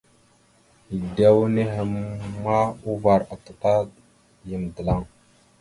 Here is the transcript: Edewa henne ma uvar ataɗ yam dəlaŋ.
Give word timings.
Edewa 0.95 1.45
henne 1.73 2.29
ma 2.43 2.57
uvar 2.91 3.21
ataɗ 3.33 3.85
yam 4.49 4.63
dəlaŋ. 4.75 5.01